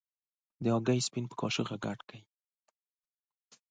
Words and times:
د 0.63 0.65
هګۍ 0.75 0.99
سپین 1.07 1.25
په 1.29 1.35
کاشوغه 1.39 1.69
سره 1.75 1.81
ګډ 1.85 1.99
کړئ. 2.07 2.21